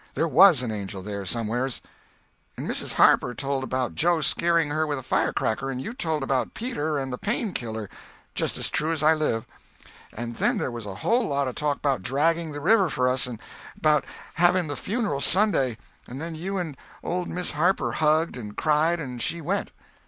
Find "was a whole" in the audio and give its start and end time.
10.71-11.27